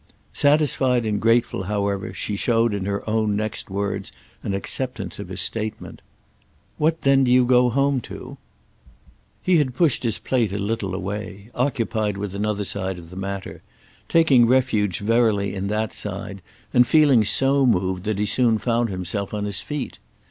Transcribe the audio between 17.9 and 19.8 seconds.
that he soon found himself on his